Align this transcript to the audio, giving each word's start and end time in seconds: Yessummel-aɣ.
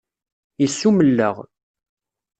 Yessummel-aɣ. 0.61 1.35